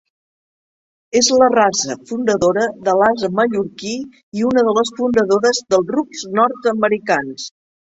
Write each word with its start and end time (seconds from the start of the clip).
És 1.21 1.29
la 1.43 1.49
raça 1.55 1.97
fundadora 2.13 2.65
de 2.89 2.97
l'ase 3.03 3.31
mallorquí 3.43 3.95
i 4.41 4.49
una 4.51 4.67
de 4.71 4.77
les 4.81 4.97
fundadores 5.01 5.65
dels 5.73 5.97
rucs 5.99 6.31
nord-americans. 6.43 7.53